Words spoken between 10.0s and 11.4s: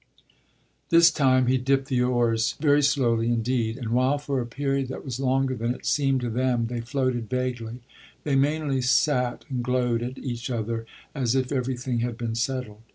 at each other as